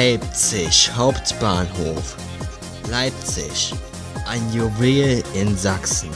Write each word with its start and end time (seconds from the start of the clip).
Leipzig 0.00 0.90
Hauptbahnhof. 0.96 2.16
Leipzig, 2.88 3.74
ein 4.26 4.50
Juwel 4.50 5.22
in 5.34 5.54
Sachsen. 5.54 6.08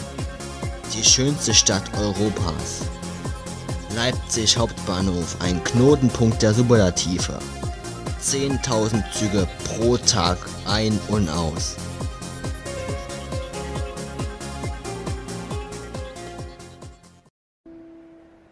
Die 0.94 1.04
schönste 1.04 1.52
Stadt 1.52 1.82
Europas. 1.98 2.80
Leipzig 3.94 4.56
Hauptbahnhof, 4.56 5.36
ein 5.42 5.62
Knotenpunkt 5.64 6.40
der 6.40 6.54
Superlative. 6.54 7.38
10.000 8.22 9.04
Züge 9.12 9.46
pro 9.66 9.98
Tag 9.98 10.38
ein 10.66 10.98
und 11.08 11.28
aus. 11.28 11.76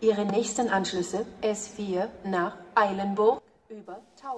Ihre 0.03 0.27
nächsten 0.27 0.69
Anschlüsse 0.69 1.25
S4 1.43 2.09
nach 2.25 2.53
Eilenburg. 2.75 3.41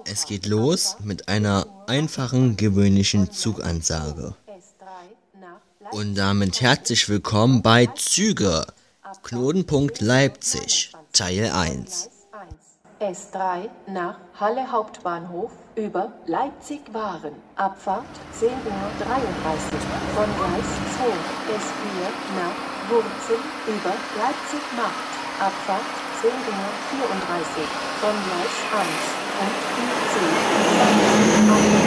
Es 0.05 0.25
geht 0.25 0.45
los 0.45 0.97
mit 1.03 1.27
einer 1.27 1.65
einfachen, 1.87 2.57
gewöhnlichen 2.57 3.31
Zugansage. 3.31 4.35
S3 4.47 5.39
nach 5.39 5.91
Und 5.91 6.15
damit 6.15 6.61
herzlich 6.61 7.09
willkommen 7.09 7.61
bei 7.61 7.87
Züge, 7.95 8.65
Knotenpunkt 9.23 10.01
Leipzig, 10.01 10.91
Teil 11.11 11.51
1. 11.51 12.09
S3 12.99 13.69
nach 13.87 14.17
Halle 14.39 14.71
Hauptbahnhof 14.71 15.51
über 15.75 16.13
Leipzig-Waren. 16.27 17.33
Abfahrt 17.55 18.05
10.33 18.39 18.45
Uhr 18.45 18.79
von 20.15 20.29
Gleis 20.37 20.71
2. 20.95 21.03
S4 21.55 22.07
nach 22.37 22.89
Wurzel 22.89 23.39
über 23.67 23.93
Leipzig-Markt. 24.17 25.15
Abfahrt 25.39 26.04
Silber 26.25 26.73
34, 26.89 27.69
Sonnleis 28.01 28.55
1, 28.71 28.89
Punkt 29.37 29.61
10, 31.77 31.84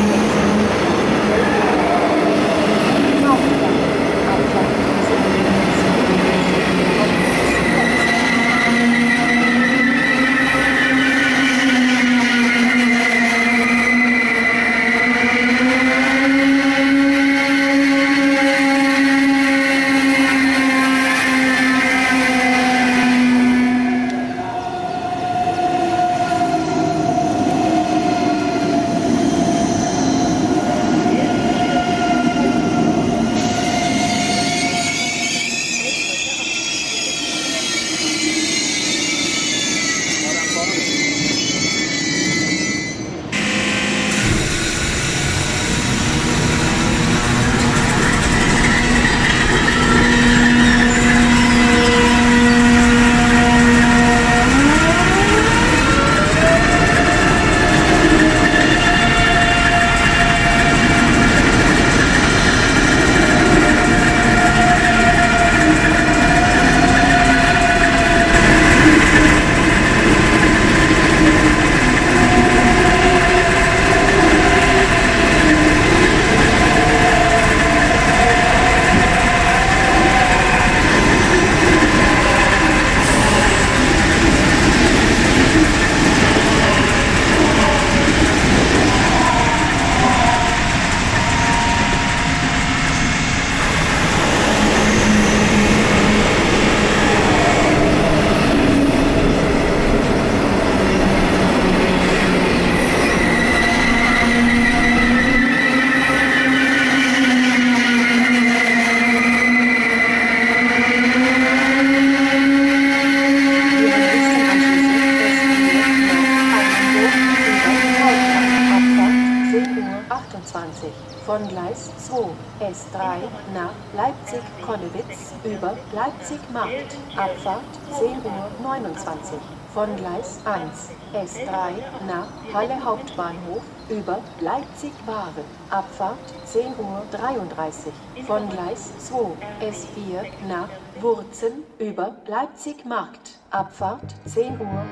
S2, 121.79 122.31
S3 122.61 123.19
nach 123.55 123.73
Leipzig-Konnewitz 123.97 125.33
über 125.45 125.77
Leipzig-Markt, 125.95 126.97
Abfahrt 127.17 127.63
10.29 127.93 128.25
Uhr. 128.25 129.41
Von 129.73 129.95
Gleis 129.97 130.41
1, 130.45 130.91
S3 131.15 131.75
nach 132.09 132.27
Halle 132.53 132.85
Hauptbahnhof 132.85 133.63
über 133.89 134.19
Leipzig-Ware, 134.41 135.45
Abfahrt 135.71 136.17
10.33 136.53 136.79
Uhr. 136.79 138.25
Von 138.27 138.49
Gleis 138.49 138.91
2, 138.99 139.17
S4 139.65 140.27
nach 140.49 140.69
Wurzen 141.01 141.63
über 141.79 142.17
Leipzig-Markt, 142.27 143.39
Abfahrt 143.51 144.15
10.34 144.27 144.61
Uhr. 144.61 144.85